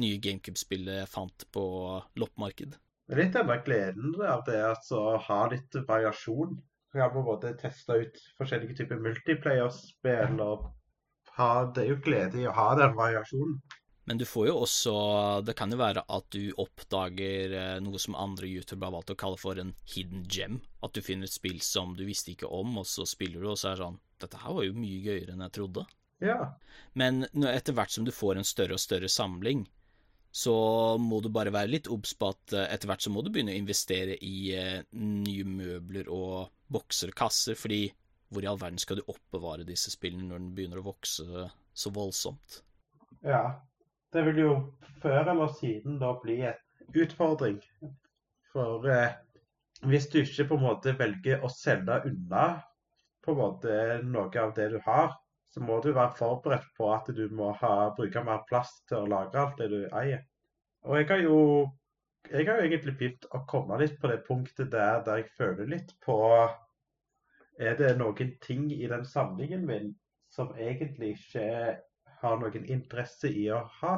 nye 0.00 0.16
GameCube-spillet 0.24 1.02
jeg 1.02 1.10
fant 1.12 1.44
på 1.52 1.64
loppemarked? 2.18 2.78
Litt 3.20 3.36
av 3.36 3.52
gleden 3.66 4.16
av 4.24 4.42
det 4.48 4.56
altså, 4.64 5.02
å 5.12 5.20
ha 5.28 5.40
litt 5.52 5.76
variasjon. 5.86 6.56
Jeg 6.94 7.04
har 7.04 7.12
på 7.12 7.20
en 7.20 7.28
måte 7.28 7.52
testa 7.60 8.00
ut 8.00 8.16
forskjellige 8.40 8.80
typer 8.80 9.04
multiplayer-spill 9.04 10.40
og 10.42 10.70
det 11.74 11.84
er 11.84 11.92
jo 11.92 12.00
glede 12.04 12.40
i 12.40 12.48
å 12.48 12.56
ha 12.56 12.72
den 12.80 12.96
variasjonen. 12.96 13.60
Men 14.08 14.18
du 14.18 14.24
får 14.26 14.48
jo 14.48 14.54
også 14.64 14.92
Det 15.46 15.54
kan 15.58 15.70
jo 15.70 15.78
være 15.78 16.02
at 16.08 16.26
du 16.34 16.50
oppdager 16.58 17.52
eh, 17.54 17.76
noe 17.84 18.00
som 18.00 18.16
andre 18.18 18.48
youtubere 18.48 18.88
har 18.88 18.96
valgt 18.96 19.12
å 19.14 19.18
kalle 19.22 19.40
for 19.40 19.60
en 19.60 19.74
hidden 19.92 20.24
gem. 20.26 20.60
At 20.82 20.96
du 20.96 21.02
finner 21.04 21.28
et 21.28 21.36
spill 21.36 21.60
som 21.64 21.94
du 21.98 22.06
visste 22.08 22.32
ikke 22.32 22.50
om, 22.50 22.78
og 22.80 22.88
så 22.88 23.06
spiller 23.08 23.42
du, 23.42 23.50
og 23.52 23.58
så 23.60 23.70
er 23.70 23.76
det 23.78 23.84
sånn 23.84 24.00
Dette 24.20 24.40
her 24.42 24.56
var 24.56 24.66
jo 24.66 24.76
mye 24.76 25.02
gøyere 25.04 25.32
enn 25.32 25.44
jeg 25.46 25.56
trodde. 25.56 25.86
Ja. 26.20 26.40
Men 26.92 27.22
etter 27.48 27.72
hvert 27.76 27.92
som 27.94 28.04
du 28.04 28.12
får 28.12 28.36
en 28.36 28.44
større 28.48 28.76
og 28.76 28.82
større 28.82 29.08
samling, 29.08 29.62
så 30.30 30.54
må 31.00 31.22
du 31.24 31.30
bare 31.32 31.52
være 31.54 31.72
litt 31.72 31.88
obs 31.90 32.12
på 32.18 32.28
at 32.34 32.54
eh, 32.54 32.68
etter 32.74 32.90
hvert 32.90 33.06
så 33.06 33.12
må 33.12 33.22
du 33.24 33.30
begynne 33.32 33.54
å 33.54 33.60
investere 33.60 34.18
i 34.22 34.52
eh, 34.54 34.82
nye 34.92 35.46
møbler 35.48 36.10
og 36.12 36.52
bokser 36.70 37.10
og 37.10 37.18
kasser, 37.18 37.58
fordi 37.58 37.86
hvor 38.30 38.44
i 38.44 38.50
all 38.50 38.60
verden 38.60 38.78
skal 38.78 39.00
du 39.00 39.08
oppbevare 39.10 39.66
disse 39.66 39.90
spillene 39.90 40.28
når 40.30 40.44
den 40.44 40.52
begynner 40.54 40.82
å 40.82 40.86
vokse 40.86 41.48
så 41.74 41.90
voldsomt? 41.94 42.60
Ja, 43.26 43.58
det 44.12 44.24
vil 44.26 44.38
jo 44.42 44.52
før 45.02 45.30
eller 45.32 45.52
siden 45.58 45.98
da 46.00 46.12
bli 46.22 46.40
en 46.48 47.00
utfordring. 47.02 47.60
For 48.52 48.86
eh, 48.90 49.16
hvis 49.86 50.08
du 50.12 50.20
ikke 50.20 50.48
på 50.50 50.58
en 50.58 50.66
måte 50.66 50.96
velger 50.98 51.44
å 51.44 51.50
selge 51.54 52.00
unna 52.10 52.46
på 53.24 53.34
en 53.34 53.40
måte 53.40 53.74
noe 54.04 54.42
av 54.42 54.54
det 54.56 54.70
du 54.74 54.78
har, 54.86 55.14
så 55.50 55.62
må 55.64 55.80
du 55.82 55.90
være 55.92 56.16
forberedt 56.18 56.66
på 56.78 56.88
at 56.94 57.08
du 57.14 57.24
må 57.34 57.50
ha, 57.60 57.90
bruke 57.96 58.22
mer 58.26 58.42
plass 58.48 58.72
til 58.88 59.02
å 59.02 59.10
lagre 59.10 59.44
alt 59.44 59.58
det 59.58 59.68
du 59.72 59.80
eier. 59.88 60.24
Og 60.86 61.00
jeg 61.00 61.08
har 61.10 61.22
jo 61.26 61.38
jeg 62.30 62.46
har 62.46 62.60
jo 62.60 62.66
egentlig 62.68 62.94
begynt 62.98 63.24
å 63.34 63.40
komme 63.48 63.78
litt 63.80 63.96
på 64.00 64.10
det 64.10 64.20
punktet 64.26 64.70
der, 64.72 65.00
der 65.06 65.22
jeg 65.22 65.32
føler 65.38 65.70
litt 65.70 65.94
på 66.04 66.18
er 67.60 67.76
det 67.76 67.94
noen 67.98 68.34
ting 68.44 68.68
i 68.72 68.86
den 68.88 69.04
samlingen 69.08 69.64
min 69.66 69.90
som 70.32 70.52
egentlig 70.56 71.14
ikke 71.16 71.46
har 72.22 72.40
noen 72.40 72.66
interesse 72.66 73.28
i 73.28 73.48
å 73.52 73.64
ha? 73.80 73.94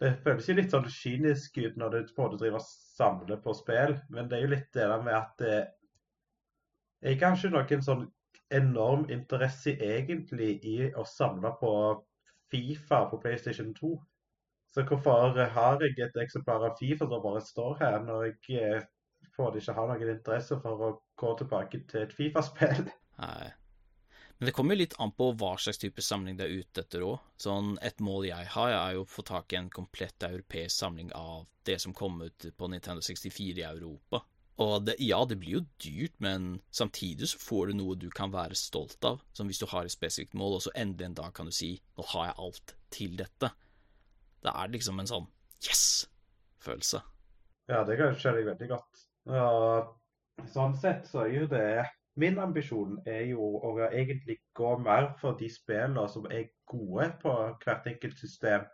Det 0.00 0.12
føles 0.24 0.48
jo 0.48 0.56
litt 0.58 0.74
sånn 0.74 0.88
kynisk 0.92 1.56
ut 1.62 1.78
når 1.80 1.94
du 1.94 2.14
både 2.16 2.40
driver 2.42 2.60
og 2.60 2.68
samler 2.68 3.40
på 3.40 3.54
spill, 3.56 3.96
men 4.12 4.28
det 4.28 4.38
er 4.38 4.44
jo 4.44 4.52
litt 4.52 4.68
det 4.76 4.88
der 4.90 5.04
med 5.04 5.16
at 5.16 5.32
det, 5.40 5.54
er 5.56 5.72
jeg 7.06 7.20
har 7.20 7.36
ikke 7.36 7.52
noen 7.52 7.82
sånn 7.84 8.04
enorm 8.56 9.04
interesse 9.12 9.74
egentlig 9.82 10.56
i 10.64 10.76
å 10.96 11.04
samle 11.06 11.52
på 11.60 11.72
Fifa 12.50 13.04
på 13.10 13.18
PlayStation 13.22 13.72
2. 13.74 13.92
Så 14.74 14.84
hvorfor 14.88 15.36
har 15.54 15.82
jeg 15.82 15.96
et 16.02 16.18
eksemplar 16.22 16.64
av 16.68 16.76
Fifa 16.80 17.08
som 17.08 17.22
bare 17.22 17.42
står 17.44 17.76
her, 17.82 17.98
når 18.06 18.24
jeg 18.28 18.60
eh, 18.62 18.88
får 19.36 19.52
det 19.52 19.62
ikke 19.62 19.76
ha 19.76 19.86
noen 19.90 20.12
interesse 20.14 20.58
for 20.62 20.88
å 20.88 20.90
gå 21.20 21.36
tilbake 21.40 21.82
til 21.90 22.02
et 22.06 22.16
Fifa-spill. 22.16 22.88
Nei. 23.22 23.52
Men 24.38 24.46
det 24.46 24.52
kommer 24.52 24.76
jo 24.76 24.82
litt 24.82 24.94
an 25.00 25.12
på 25.16 25.30
hva 25.40 25.54
slags 25.56 25.80
type 25.80 26.02
samling 26.04 26.36
det 26.36 26.44
er 26.44 26.60
ute 26.60 26.82
etter 26.84 27.04
òg. 27.06 27.20
Sånn, 27.40 27.76
et 27.80 28.02
mål 28.04 28.28
jeg 28.28 28.48
har, 28.52 28.72
er 28.76 28.96
jo 28.98 29.04
å 29.06 29.08
få 29.08 29.24
tak 29.24 29.54
i 29.54 29.60
en 29.60 29.70
komplett 29.72 30.26
europeisk 30.28 30.76
samling 30.76 31.12
av 31.16 31.46
det 31.66 31.78
som 31.82 31.94
kom 31.96 32.20
ut 32.22 32.48
på 32.56 32.68
Nintendo 32.68 33.04
64 33.04 33.62
i 33.62 33.64
Europa. 33.64 34.20
Og 34.60 34.86
det, 34.86 34.96
ja, 35.04 35.18
det 35.28 35.36
blir 35.40 35.58
jo 35.58 35.64
dyrt, 35.82 36.14
men 36.24 36.60
samtidig 36.72 37.28
så 37.32 37.40
får 37.40 37.70
du 37.70 37.78
noe 37.80 37.96
du 38.00 38.08
kan 38.12 38.32
være 38.32 38.56
stolt 38.56 39.04
av. 39.04 39.20
Som 39.36 39.50
hvis 39.50 39.60
du 39.60 39.66
har 39.72 39.88
et 39.88 39.92
spesifikt 39.92 40.36
mål, 40.36 40.58
og 40.58 40.64
så 40.64 40.72
endelig 40.76 41.10
en 41.10 41.18
dag 41.18 41.34
kan 41.36 41.48
du 41.48 41.52
si 41.52 41.74
'nå 41.96 42.06
har 42.12 42.30
jeg 42.30 42.38
alt 42.44 42.76
til 42.90 43.16
dette'. 43.16 43.52
Det 44.44 44.52
er 44.52 44.72
liksom 44.72 45.00
en 45.00 45.12
sånn 45.12 45.28
yes-følelse. 45.64 47.02
Ja, 47.68 47.84
det 47.84 47.96
kan 47.98 48.16
skjønne 48.16 48.46
veldig 48.46 48.68
godt. 48.68 49.04
Ja, 49.26 49.48
sånn 50.52 50.76
sett 50.78 51.08
så 51.08 51.24
er 51.24 51.32
jo 51.34 51.46
det 51.50 51.84
Min 52.16 52.38
ambisjon 52.40 52.96
er 53.04 53.26
jo 53.28 53.44
å 53.60 53.74
egentlig 53.86 54.38
gå 54.56 54.70
mer 54.80 55.10
for 55.20 55.36
de 55.36 55.50
spillene 55.52 56.06
som 56.08 56.24
er 56.32 56.48
gode 56.70 57.10
på 57.20 57.34
hvert 57.64 57.88
enkelt 57.90 58.16
system. 58.18 58.64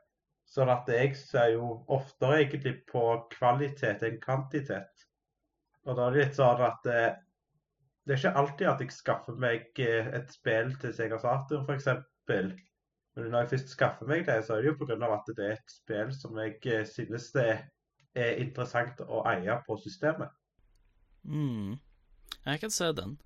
Sånn 0.46 0.70
at 0.70 0.88
jeg 0.90 1.16
ser 1.18 1.54
jo 1.56 1.72
oftere 1.90 2.42
egentlig 2.42 2.76
på 2.90 3.02
kvalitet 3.32 4.04
enn 4.06 4.20
kvantitet. 4.22 5.06
Og 5.86 5.96
da 5.98 6.06
er 6.06 6.14
det 6.14 6.22
litt 6.22 6.38
sånn 6.38 6.62
at 6.62 6.86
det, 6.86 6.98
eh, 7.08 7.16
det 8.06 8.14
er 8.14 8.20
ikke 8.20 8.38
alltid 8.42 8.68
at 8.68 8.84
jeg 8.84 8.94
skaffer 8.94 9.38
meg 9.38 9.82
eh, 9.82 10.12
et 10.18 10.30
spill 10.34 10.74
til 10.82 10.94
Sega 10.94 11.18
Saturn 11.22 11.66
f.eks. 11.66 11.88
Men 12.28 13.28
når 13.28 13.38
jeg 13.42 13.50
først 13.54 13.74
skaffer 13.74 14.08
meg 14.08 14.26
det, 14.28 14.38
så 14.46 14.56
er 14.56 14.62
det 14.62 14.70
jo 14.72 14.78
pga. 14.80 14.96
at 15.14 15.32
det 15.36 15.46
er 15.48 15.56
et 15.58 15.74
spill 15.74 16.14
som 16.14 16.38
jeg 16.38 16.58
eh, 16.66 16.86
synes 16.86 17.30
det 17.34 17.48
er 18.14 18.38
interessant 18.44 19.02
å 19.08 19.24
eie 19.32 19.58
på 19.66 19.76
systemet. 19.82 20.30
Mm. 21.22 21.78
Jeg 22.44 22.60
kan 22.60 22.70
se 22.70 22.92
den. 22.92 23.18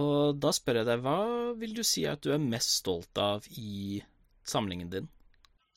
Og 0.00 0.40
da 0.42 0.50
spør 0.54 0.80
jeg 0.80 0.88
deg, 0.88 1.04
hva 1.04 1.18
vil 1.60 1.74
du 1.76 1.84
si 1.86 2.02
at 2.10 2.24
du 2.24 2.32
er 2.34 2.42
mest 2.42 2.80
stolt 2.80 3.18
av 3.20 3.46
i 3.60 4.02
samlingen 4.42 4.90
din? 4.90 5.08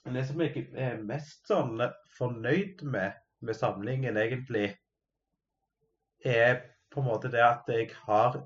Det 0.08 0.24
som 0.26 0.42
jeg 0.42 0.70
er 0.74 1.02
mest 1.04 1.50
sånn 1.52 1.82
fornøyd 2.18 2.82
med 2.88 3.16
med 3.40 3.54
samlingen 3.54 4.18
egentlig 4.18 4.78
er 6.26 6.62
på 6.92 7.02
en 7.02 7.08
måte 7.08 7.30
det 7.32 7.44
at 7.44 7.68
jeg 7.70 7.90
har 8.08 8.40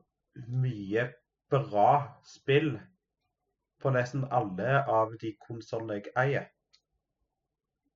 mye 0.48 1.06
bra 1.52 1.92
spill 2.28 2.74
på 3.82 3.94
nesten 3.96 4.26
alle 4.32 4.82
av 4.84 5.16
de 5.22 5.34
konsollene 5.48 6.00
jeg 6.00 6.14
eier. 6.24 6.50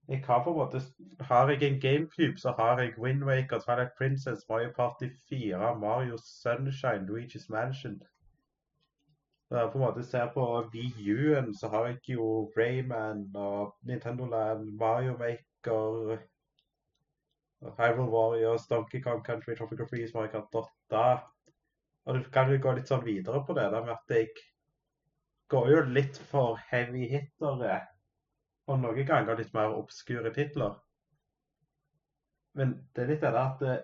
Jeg 0.07 0.23
har 0.25 0.43
på 0.43 0.49
en 0.49 0.57
måte 0.57 0.81
Har 1.19 1.49
jeg 1.49 1.63
en 1.63 1.81
GameCube, 1.81 2.37
så 2.37 2.51
har 2.51 2.79
jeg 2.81 2.99
Windwaker, 2.99 3.59
Twilight 3.59 3.91
Princess, 3.97 4.45
Mario 4.49 4.71
Party 4.75 5.09
4, 5.29 5.79
Mario 5.79 6.17
Sunshine, 6.17 7.07
Luigi's 7.09 7.49
Mansion. 7.49 8.01
Når 9.49 9.59
jeg 9.59 9.69
på 9.71 9.77
en 9.77 9.85
måte 9.85 10.03
ser 10.03 10.31
på 10.33 10.45
VU-en, 10.73 11.57
så 11.57 11.67
har 11.67 11.85
jeg 11.85 12.09
jo 12.09 12.51
Rayman 12.57 13.31
og 13.35 13.75
Nintendo 13.81 14.25
Land, 14.25 14.71
Mario 14.71 15.17
Maker 15.17 16.17
Hyrule 17.77 18.11
Warriors, 18.11 18.67
Donkey 18.67 19.01
Kong 19.01 19.25
Country, 19.25 19.55
Tropical 19.55 19.87
Freeze, 19.87 20.13
Mario 20.13 20.31
Kart 20.31 20.67
8. 20.91 21.19
Og 22.05 22.15
du 22.15 22.29
kan 22.33 22.51
jo 22.51 22.61
gå 22.61 22.73
litt 22.77 22.89
sånn 22.91 23.05
videre 23.05 23.41
på 23.45 23.53
det 23.57 23.65
der 23.73 23.85
med 23.85 23.95
at 23.95 24.15
jeg 24.17 24.29
går 25.49 25.69
jo 25.71 25.81
litt 25.97 26.17
for 26.31 26.59
heavy 26.69 27.07
hittere. 27.09 27.79
Og 28.71 28.79
noen 28.81 29.07
ganger 29.07 29.37
litt 29.37 29.53
mer 29.53 29.75
obskure 29.75 30.31
titler. 30.33 30.77
Men 32.55 32.77
det 32.95 33.03
er 33.03 33.11
litt 33.11 33.25
det 33.25 33.33
at 33.41 33.61
eh, 33.67 33.83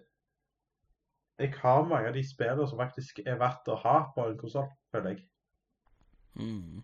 jeg 1.41 1.57
har 1.59 1.83
mange 1.89 2.09
av 2.11 2.15
de 2.15 2.23
spillene 2.25 2.67
som 2.69 2.79
faktisk 2.79 3.21
er 3.25 3.39
verdt 3.41 3.69
å 3.71 3.77
ha 3.81 3.97
på 4.15 4.25
en 4.29 4.39
konsoll, 4.39 4.69
føler 4.93 5.15
jeg. 5.15 5.25
Mm. 6.39 6.81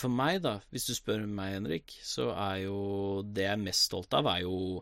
For 0.00 0.12
meg, 0.12 0.40
da, 0.44 0.58
hvis 0.72 0.88
du 0.88 0.94
spør 0.96 1.26
meg, 1.28 1.54
Henrik, 1.54 1.94
så 2.06 2.30
er 2.32 2.64
jo 2.64 2.78
det 3.26 3.44
jeg 3.44 3.56
er 3.58 3.64
mest 3.64 3.86
stolt 3.90 4.16
av, 4.16 4.28
er 4.32 4.44
jo 4.46 4.80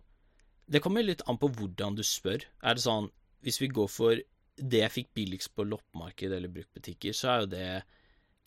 det 0.69 0.83
kommer 0.85 1.05
litt 1.05 1.25
an 1.27 1.39
på 1.41 1.49
hvordan 1.57 1.97
du 1.97 2.05
spør. 2.05 2.45
Er 2.61 2.77
det 2.77 2.85
sånn 2.85 3.09
Hvis 3.41 3.61
vi 3.63 3.71
går 3.71 3.87
for 3.89 4.19
det 4.59 4.81
jeg 4.83 4.91
fikk 4.91 5.13
billigst 5.15 5.53
på 5.55 5.65
loppemarked 5.65 6.33
eller 6.35 6.51
bruktbutikker, 6.51 7.15
så 7.15 7.29
er 7.31 7.45
jo 7.45 7.51
det 7.53 7.69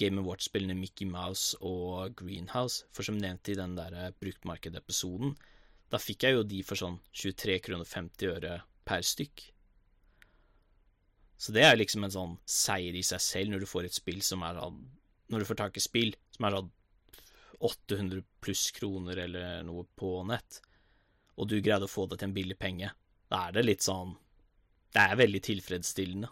Game 0.02 0.24
Watch-spillene 0.26 0.76
Mickey 0.78 1.06
Mouse 1.10 1.58
og 1.62 2.16
Greenhouse. 2.20 2.88
For 2.96 3.06
som 3.06 3.20
nevnt 3.22 3.52
i 3.54 3.58
den 3.60 3.76
der 3.78 3.96
eh, 3.98 4.14
bruktmarkedepisoden, 4.18 5.36
da 5.92 6.00
fikk 6.02 6.26
jeg 6.26 6.38
jo 6.38 6.46
de 6.48 6.62
for 6.66 6.80
sånn 6.80 6.98
23 7.14 7.60
kroner 7.68 7.88
50 7.88 8.34
øre 8.34 8.58
per 8.88 9.06
stykk. 9.06 9.46
Så 11.42 11.54
det 11.56 11.66
er 11.66 11.78
liksom 11.78 12.06
en 12.06 12.14
sånn 12.14 12.36
seier 12.46 12.98
i 12.98 13.06
seg 13.06 13.22
selv 13.24 13.54
når 13.54 13.64
du 13.64 13.70
får 13.70 13.88
et 13.88 13.98
spill 13.98 14.20
som 14.26 14.44
er 14.46 14.60
sånn 14.62 14.84
Når 15.32 15.42
du 15.42 15.48
får 15.48 15.58
tak 15.62 15.78
i 15.80 15.82
spill 15.82 16.12
som 16.36 16.46
er 16.46 16.58
sånn 16.58 16.74
800 17.62 18.22
pluss 18.44 18.66
kroner 18.76 19.22
eller 19.24 19.64
noe 19.66 19.86
på 19.98 20.12
nett 20.28 20.60
og 21.42 21.50
du 21.50 21.58
greide 21.64 21.88
å 21.88 21.92
få 21.92 22.06
det 22.10 22.20
til 22.20 22.30
en 22.30 22.36
billig 22.36 22.58
penge, 22.60 22.92
da 23.32 23.48
er 23.48 23.56
det 23.56 23.66
litt 23.66 23.86
sånn 23.86 24.14
Det 24.92 25.02
er 25.08 25.16
veldig 25.16 25.40
tilfredsstillende. 25.48 26.28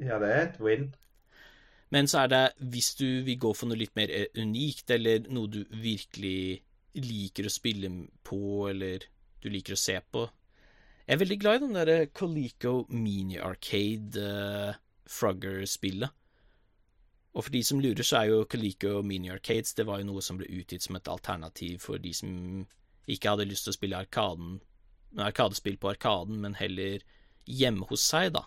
Ja, 0.00 0.16
det 0.18 0.28
er 0.32 0.38
et 0.46 0.60
win. 0.64 0.86
Men 1.94 2.08
så 2.10 2.24
er 2.24 2.30
det, 2.32 2.44
hvis 2.74 2.94
du 2.98 3.06
vil 3.26 3.38
gå 3.38 3.52
for 3.54 3.70
noe 3.70 3.78
litt 3.78 3.94
mer 3.94 4.10
eh, 4.10 4.30
unikt, 4.40 4.90
eller 4.90 5.28
noe 5.30 5.50
du 5.52 5.60
virkelig 5.78 6.64
liker 6.98 7.46
å 7.46 7.52
spille 7.52 7.90
på, 8.26 8.40
eller 8.70 9.06
du 9.42 9.50
liker 9.52 9.76
å 9.76 9.78
se 9.78 9.94
på 9.98 10.24
Jeg 11.04 11.14
er 11.14 11.20
veldig 11.20 11.38
glad 11.38 11.56
i 11.56 11.62
den 11.66 11.76
derre 11.76 11.96
Coleco 12.16 12.74
Mini 12.88 13.36
Arcade 13.38 14.22
uh, 14.24 14.76
Frogger-spillet. 15.04 16.14
Og 17.34 17.44
for 17.44 17.52
de 17.52 17.60
som 17.66 17.82
lurer, 17.82 18.06
så 18.06 18.22
er 18.22 18.30
jo 18.30 18.46
Coleco 18.48 19.02
Mini 19.04 19.28
Arcades 19.30 19.74
Det 19.76 19.84
var 19.86 20.00
jo 20.00 20.08
noe 20.08 20.22
som 20.24 20.38
ble 20.40 20.48
utgitt 20.48 20.86
som 20.86 20.96
et 20.96 21.10
alternativ 21.12 21.82
for 21.84 22.00
de 22.00 22.14
som 22.16 22.32
ikke 23.10 23.34
hadde 23.34 23.50
lyst 23.50 23.66
til 23.66 23.74
å 23.74 23.76
spille 23.76 24.00
arkaden, 24.00 24.58
arkadespill 25.20 25.76
på 25.76 25.90
Arkaden, 25.92 26.38
men 26.40 26.56
heller 26.56 27.04
hjemme 27.44 27.84
hos 27.90 28.06
seg, 28.08 28.32
da. 28.38 28.46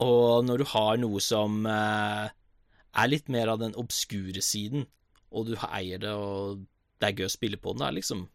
Og 0.00 0.44
når 0.46 0.62
du 0.62 0.66
har 0.72 1.00
noe 1.00 1.20
som 1.22 1.66
eh, 1.68 2.28
er 2.92 3.10
litt 3.10 3.28
mer 3.32 3.52
av 3.52 3.60
den 3.62 3.76
obskure 3.78 4.42
siden, 4.44 4.86
og 5.32 5.48
du 5.48 5.56
eier 5.68 6.00
det, 6.02 6.12
og 6.12 6.64
det 7.00 7.08
er 7.08 7.18
gøy 7.20 7.28
å 7.28 7.34
spille 7.34 7.60
på 7.60 7.74
den, 7.74 7.84
det 7.84 7.90
er 7.90 8.00
liksom 8.00 8.28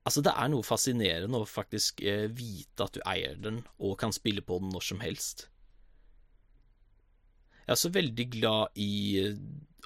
Altså, 0.00 0.22
det 0.24 0.32
er 0.32 0.48
noe 0.48 0.64
fascinerende 0.64 1.38
å 1.38 1.46
faktisk 1.46 2.00
eh, 2.08 2.24
vite 2.32 2.86
at 2.86 2.94
du 2.96 3.02
eier 3.04 3.34
den, 3.36 3.58
og 3.84 3.98
kan 4.00 4.14
spille 4.16 4.40
på 4.42 4.56
den 4.58 4.72
når 4.72 4.86
som 4.88 5.02
helst. 5.04 5.44
Jeg 7.60 7.66
er 7.68 7.76
også 7.76 7.90
veldig 7.94 8.26
glad 8.32 8.80
i 8.80 8.88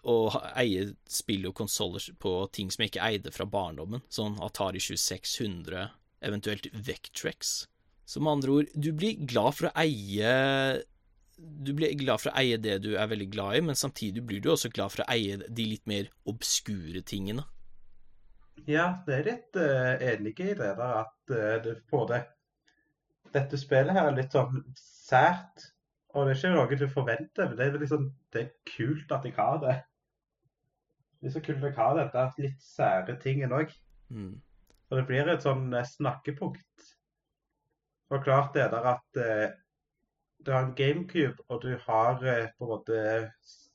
å 0.07 0.17
eie 0.55 0.87
spill 1.11 1.49
og 1.51 1.57
konsoller 1.59 2.07
på 2.23 2.33
ting 2.55 2.71
som 2.73 2.85
jeg 2.85 2.93
ikke 2.93 3.09
eide 3.09 3.33
fra 3.35 3.45
barndommen, 3.51 4.05
sånn 4.13 4.39
Atari 4.45 4.81
2600, 4.81 5.89
eventuelt 6.25 6.71
Vectrex. 6.73 7.57
Så 8.05 8.21
med 8.21 8.37
andre 8.37 8.59
ord, 8.59 8.75
du 8.75 8.91
blir 8.93 9.21
glad 9.25 9.57
for 9.57 9.71
å 9.71 9.75
eie 9.81 10.35
Du 11.35 11.73
blir 11.75 11.95
glad 11.99 12.21
for 12.21 12.31
å 12.31 12.37
eie 12.43 12.59
det 12.61 12.77
du 12.85 12.93
er 12.95 13.09
veldig 13.11 13.31
glad 13.33 13.59
i, 13.59 13.63
men 13.71 13.79
samtidig 13.79 14.23
blir 14.29 14.43
du 14.45 14.53
også 14.53 14.71
glad 14.71 14.93
for 14.93 15.03
å 15.03 15.09
eie 15.15 15.41
de 15.49 15.67
litt 15.67 15.87
mer 15.91 16.11
obskure 16.31 17.03
tingene. 17.03 17.43
Ja, 18.71 19.01
det 19.07 19.17
er 19.17 19.27
litt 19.27 19.59
uh, 19.59 19.97
enig 19.99 20.37
i 20.39 20.53
det 20.55 20.71
der 20.79 21.01
at 21.01 21.33
uh, 21.35 21.57
det, 21.65 21.75
både 21.91 22.21
dette 23.35 23.59
spillet 23.59 23.97
her 23.97 24.13
er 24.13 24.17
litt 24.17 24.37
sånn 24.37 24.63
sært. 24.79 25.67
Og 26.15 26.29
det 26.29 26.37
er 26.37 26.39
ikke 26.39 26.53
noe 26.55 26.79
du 26.79 26.87
forventer, 26.93 27.51
men 27.51 27.59
det 27.59 27.67
er, 27.67 27.79
liksom, 27.83 28.07
det 28.31 28.45
er 28.45 28.53
kult 28.71 29.13
at 29.17 29.27
jeg 29.27 29.35
har 29.35 29.59
det. 29.65 29.75
Det 31.19 31.31
er 31.31 31.35
så 31.35 31.43
kult 31.43 31.63
at 31.65 31.71
jeg 31.73 31.79
ha 31.81 31.89
dette 31.99 32.45
litt 32.45 32.63
sære 32.63 33.17
tingen 33.23 33.55
òg. 33.57 33.73
Mm. 34.15 34.35
Og 34.91 34.99
det 35.01 35.05
blir 35.09 35.31
et 35.33 35.43
sånn 35.43 35.73
eh, 35.75 35.87
snakkepunkt. 35.89 36.74
Og 38.15 38.23
klart 38.23 38.55
det 38.55 38.69
der 38.71 38.87
at 38.95 39.19
eh, 39.19 39.49
du 40.47 40.53
har 40.53 40.67
en 40.67 40.77
GameCube, 40.77 41.43
og 41.49 41.63
du 41.63 41.75
har 41.87 42.23
eh, 42.23 42.47
på 42.59 42.67
en 42.67 42.71
måte 42.71 43.01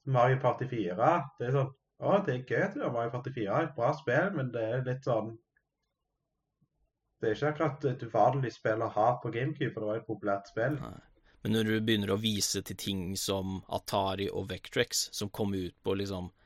Mario 0.05 0.39
Party 0.39 0.69
4. 0.69 1.12
Det 1.39 1.50
er 1.50 1.58
sånn 1.58 1.75
Å, 2.00 2.13
det 2.24 2.31
er 2.31 2.43
gøy 2.48 2.62
at 2.63 2.75
du 2.77 2.84
har 2.86 2.93
Mario 2.96 3.12
Party 3.12 3.34
4. 3.36 3.62
Et 3.65 3.75
bra 3.75 3.91
spill, 3.98 4.29
men 4.38 4.53
det 4.53 4.63
er 4.63 4.86
litt 4.86 5.03
sånn 5.03 5.34
Det 7.19 7.27
er 7.27 7.36
ikke 7.36 7.50
akkurat 7.51 7.88
et 7.89 8.05
uvanlig 8.08 8.53
spill 8.55 8.86
å 8.86 8.93
ha 8.96 9.10
på 9.19 9.34
GameCube, 9.36 9.74
for 9.74 9.84
det 9.84 9.89
var 9.89 10.00
et 10.00 10.08
populært 10.08 10.48
spill. 10.48 10.79
Nei. 10.79 10.96
Men 11.43 11.55
når 11.55 11.67
du 11.67 11.75
begynner 11.88 12.12
å 12.13 12.19
vise 12.19 12.62
til 12.67 12.79
ting 12.79 13.01
som 13.19 13.60
Atari 13.75 14.27
og 14.31 14.48
Vectrex, 14.51 15.10
som 15.15 15.31
kom 15.31 15.51
ut 15.55 15.75
på 15.84 15.96
liksom 16.00 16.31
Eh, 16.31 16.38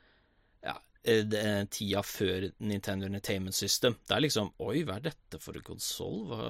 tida 1.04 2.00
før 2.08 2.46
Nintendo 2.64 3.10
Entertainment 3.10 3.56
System. 3.56 3.98
Det 4.08 4.16
er 4.16 4.24
liksom 4.24 4.54
Oi, 4.64 4.84
hva 4.88 4.98
er 5.00 5.10
dette 5.10 5.40
for 5.44 5.58
en 5.60 5.66
konsoll? 5.68 6.22
Hva, 6.30 6.44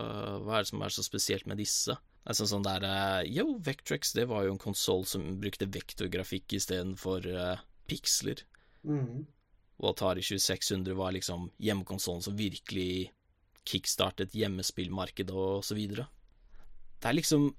hva, 0.43 0.57
er 0.59 0.65
det 0.65 0.69
som 0.69 0.83
er 0.85 0.93
så 0.93 1.05
spesielt 1.05 1.47
med 1.49 1.57
disse? 1.57 1.95
Det 2.23 2.31
er 2.31 2.37
sånn, 2.37 2.51
sånn 2.51 2.67
der 2.67 2.85
eh, 2.87 3.31
Yo, 3.33 3.57
Vectrex, 3.65 4.13
det 4.15 4.27
var 4.29 4.45
jo 4.45 4.53
en 4.53 4.61
konsoll 4.61 5.07
som 5.09 5.25
brukte 5.41 5.67
vektorgrafikk 5.73 6.55
istedenfor 6.59 7.25
uh, 7.33 7.63
piksler. 7.89 8.45
Mm. 8.87 9.25
Og 9.81 9.89
Atari 9.89 10.23
2600 10.23 10.95
var 10.95 11.15
liksom 11.17 11.49
hjemmekonsollen 11.63 12.23
som 12.23 12.37
virkelig 12.37 13.09
kickstartet 13.67 14.35
hjemmespillmarkedet 14.35 15.35
og 15.35 15.65
så 15.65 15.75
videre. 15.75 16.07
Det 17.01 17.09
er 17.09 17.17
liksom 17.17 17.49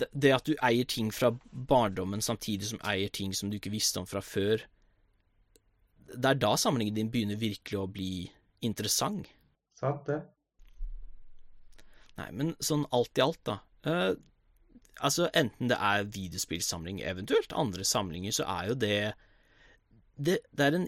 det, 0.00 0.08
det 0.12 0.32
at 0.34 0.48
du 0.48 0.54
eier 0.64 0.86
ting 0.88 1.12
fra 1.14 1.30
barndommen 1.50 2.22
samtidig 2.24 2.72
som 2.72 2.82
eier 2.86 3.12
ting 3.12 3.34
som 3.34 3.50
du 3.50 3.58
ikke 3.58 3.74
visste 3.74 4.02
om 4.02 4.08
fra 4.08 4.22
før, 4.24 4.64
det 6.12 6.30
er 6.30 6.40
da 6.40 6.54
sammenhengen 6.60 6.96
din 6.96 7.10
begynner 7.12 7.38
virkelig 7.40 7.78
å 7.80 7.90
bli 7.90 8.10
interessant. 8.66 9.28
Sant 9.76 10.06
det. 10.08 10.20
Nei, 12.16 12.30
men 12.32 12.54
sånn 12.64 12.86
alt 12.96 13.18
i 13.18 13.24
alt, 13.24 13.42
da. 13.44 13.58
Eh, 13.86 14.12
altså, 15.04 15.28
enten 15.36 15.70
det 15.70 15.76
er 15.76 16.08
videospillsamling, 16.14 17.02
eventuelt 17.04 17.52
andre 17.56 17.84
samlinger, 17.84 18.34
så 18.38 18.48
er 18.58 18.72
jo 18.72 18.82
det 18.86 18.98
Det, 20.16 20.38
det 20.48 20.64
er 20.64 20.74
en 20.78 20.86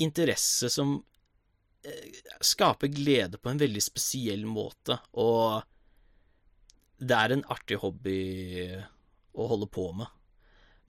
interesse 0.00 0.70
som 0.72 0.94
eh, 1.84 2.20
skaper 2.40 2.88
glede 2.88 3.36
på 3.36 3.50
en 3.50 3.60
veldig 3.60 3.82
spesiell 3.84 4.46
måte, 4.48 4.96
og 5.12 5.60
det 6.96 7.16
er 7.16 7.34
en 7.34 7.44
artig 7.52 7.76
hobby 7.82 8.22
å 9.36 9.50
holde 9.52 9.68
på 9.68 9.84
med. 9.98 10.08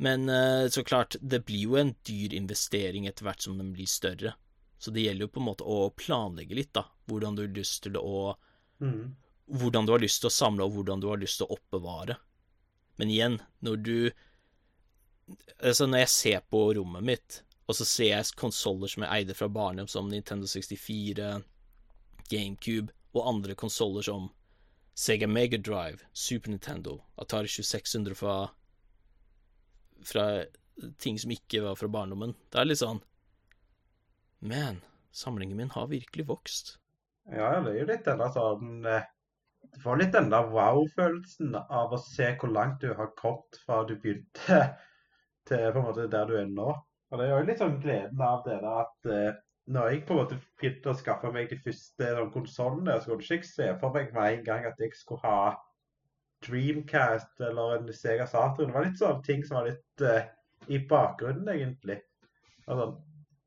Men 0.02 0.30
eh, 0.30 0.68
så 0.74 0.84
klart, 0.84 1.16
det 1.22 1.44
blir 1.46 1.68
jo 1.68 1.76
en 1.78 1.94
dyr 2.08 2.34
investering 2.34 3.06
etter 3.10 3.28
hvert 3.28 3.44
som 3.46 3.60
den 3.60 3.70
blir 3.76 3.90
større. 3.90 4.34
Så 4.82 4.90
det 4.92 5.04
gjelder 5.06 5.28
jo 5.28 5.34
på 5.36 5.42
en 5.44 5.50
måte 5.52 5.68
å 5.68 5.92
planlegge 5.94 6.58
litt, 6.58 6.72
da. 6.74 6.88
Hvordan 7.06 7.38
du 7.38 7.44
har 7.46 7.54
lyst 7.60 7.84
til 7.86 8.00
å 8.02 8.32
Mm. 8.82 9.16
Hvordan 9.46 9.86
du 9.86 9.92
har 9.92 10.02
lyst 10.02 10.24
til 10.24 10.30
å 10.32 10.34
samle, 10.34 10.66
og 10.66 10.74
hvordan 10.74 11.02
du 11.04 11.08
har 11.12 11.20
lyst 11.22 11.38
til 11.38 11.46
å 11.46 11.54
oppbevare. 11.54 12.16
Men 12.98 13.14
igjen, 13.14 13.40
når 13.62 13.76
du 13.86 14.12
Altså, 15.62 15.86
når 15.86 16.02
jeg 16.02 16.10
ser 16.10 16.40
på 16.50 16.60
rommet 16.76 17.06
mitt, 17.06 17.44
og 17.70 17.76
så 17.78 17.86
ser 17.86 18.10
jeg 18.10 18.34
konsoller 18.36 18.90
som 18.92 19.04
jeg 19.06 19.12
eide 19.14 19.36
fra 19.38 19.48
barndom, 19.48 19.88
som 19.88 20.10
Nintendo 20.10 20.50
64, 20.50 21.28
GameCube, 22.28 22.92
og 23.14 23.28
andre 23.30 23.56
konsoller 23.56 24.04
som 24.04 24.26
Sega 24.98 25.30
Megadrive, 25.30 26.02
Super 26.12 26.52
Nintendo, 26.52 26.98
Atari 27.22 27.48
2600 27.48 28.18
fra 28.18 28.36
fra 30.08 30.26
ting 31.02 31.20
som 31.20 31.32
ikke 31.34 31.64
var 31.66 31.80
fra 31.80 31.90
barndommen. 31.92 32.36
Det 32.50 32.62
er 32.62 32.70
litt 32.70 32.82
sånn 32.82 33.02
Man, 34.42 34.80
samlingen 35.14 35.58
min 35.60 35.74
har 35.74 35.90
virkelig 35.92 36.26
vokst. 36.30 36.76
Ja, 37.30 37.52
det 37.62 37.76
er 37.76 37.82
jo 37.84 37.90
litt 37.92 38.08
denne 38.08 38.30
sånn 38.34 38.88
eh, 38.90 39.06
Du 39.76 39.82
får 39.84 40.00
litt 40.02 40.16
den 40.16 40.32
der 40.34 40.50
wow-følelsen 40.50 41.54
av 41.62 41.94
å 41.94 42.00
se 42.02 42.32
hvor 42.42 42.50
langt 42.50 42.82
du 42.82 42.90
har 42.98 43.12
kommet 43.20 43.60
fra 43.66 43.84
du 43.86 43.94
begynte, 44.02 44.64
til 45.48 45.68
på 45.70 45.84
en 45.84 45.88
måte 45.92 46.10
der 46.12 46.28
du 46.28 46.36
er 46.40 46.50
nå. 46.50 46.74
Og 47.12 47.20
det 47.20 47.28
er 47.28 47.36
jo 47.36 47.48
litt 47.48 47.62
sånn 47.62 47.80
gleden 47.84 48.26
av 48.26 48.42
det 48.48 48.58
der 48.64 48.82
at 48.82 49.12
eh, 49.12 49.40
når 49.72 49.92
jeg 49.92 50.06
på 50.08 50.16
en 50.16 50.22
måte 50.24 50.40
begynte 50.60 50.92
å 50.92 50.98
skaffe 50.98 51.32
meg 51.34 51.52
de 51.52 51.60
første 51.62 52.08
sånn, 52.18 52.32
konsollene, 52.34 52.98
så 53.00 53.14
jeg 53.14 53.42
ikke 53.42 53.52
se 53.52 53.68
for 53.84 53.94
meg 53.96 54.16
med 54.16 54.40
en 54.40 54.48
gang 54.48 54.66
at 54.68 54.82
jeg 54.82 54.96
skulle 54.98 55.22
ha 55.28 55.54
Dreamcast 56.46 57.42
eller 57.48 57.78
en 57.78 57.94
Sega 57.94 58.28
Saturn. 58.30 58.72
Det 58.72 58.78
var 58.78 58.88
litt 58.88 59.02
sånn 59.02 59.22
ting 59.26 59.46
som 59.48 59.60
var 59.60 59.70
litt 59.70 60.06
uh, 60.06 60.24
i 60.72 60.80
bakgrunnen, 60.90 61.50
egentlig. 61.54 62.00
Altså, 62.68 62.92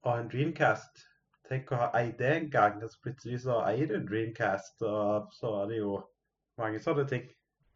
og 0.05 0.15
en 0.15 0.31
Dreamcast 0.31 1.05
Tenk 1.45 1.75
å 1.75 1.79
ha 1.83 1.91
eid 1.99 2.15
det 2.17 2.31
en 2.33 2.47
gang, 2.53 2.79
og 2.81 2.89
så 2.89 3.01
plutselig 3.05 3.43
så 3.43 3.59
eier 3.69 3.91
du 3.91 3.99
Dreamcast, 4.01 4.81
og 4.89 5.33
så 5.37 5.51
er 5.61 5.67
det 5.69 5.81
jo 5.83 5.99
mange 6.61 6.81
sånne 6.81 7.05
ting. 7.11 7.27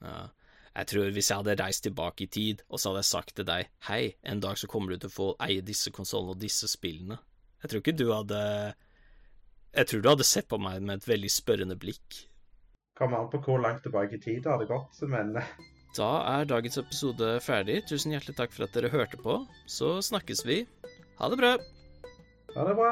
Ja. 0.00 0.30
Jeg 0.78 0.88
tror 0.92 1.10
hvis 1.12 1.28
jeg 1.28 1.40
hadde 1.42 1.56
reist 1.58 1.82
tilbake 1.84 2.24
i 2.24 2.30
tid, 2.32 2.62
og 2.68 2.80
så 2.80 2.90
hadde 2.92 3.02
jeg 3.02 3.10
sagt 3.10 3.34
til 3.36 3.46
deg 3.48 3.68
Hei, 3.88 4.02
en 4.22 4.40
dag 4.40 4.58
så 4.60 4.68
kommer 4.70 4.94
du 4.94 5.02
til 5.02 5.10
å 5.10 5.16
få 5.16 5.28
eie 5.42 5.64
disse 5.64 5.90
konsollene 5.92 6.36
og 6.36 6.40
disse 6.40 6.68
spillene. 6.70 7.18
Jeg 7.62 7.72
tror 7.72 7.82
ikke 7.82 7.96
du 7.98 8.06
hadde 8.12 8.42
Jeg 9.74 9.90
tror 9.90 10.04
du 10.04 10.10
hadde 10.12 10.28
sett 10.28 10.48
på 10.48 10.60
meg 10.62 10.80
med 10.80 11.00
et 11.00 11.08
veldig 11.10 11.32
spørrende 11.34 11.76
blikk. 11.76 12.20
Kommer 12.98 13.22
an 13.22 13.28
på 13.30 13.38
hvor 13.44 13.60
langt 13.62 13.84
tilbake 13.86 14.18
i 14.18 14.22
tid 14.22 14.42
det 14.42 14.50
hadde 14.50 14.66
gått, 14.70 14.98
men 15.10 15.36
eh, 15.38 15.50
Da 15.96 16.08
er 16.34 16.48
dagens 16.50 16.78
episode 16.80 17.36
ferdig. 17.44 17.80
Tusen 17.88 18.12
hjertelig 18.14 18.36
takk 18.38 18.52
for 18.54 18.66
at 18.66 18.74
dere 18.74 18.90
hørte 18.92 19.20
på. 19.22 19.38
Så 19.70 19.98
snakkes 20.04 20.44
vi. 20.46 20.64
Ha 21.18 21.30
det 21.30 21.38
bra. 21.40 21.54
ha 22.56 22.66
det 22.68 22.74
bra. 22.78 22.90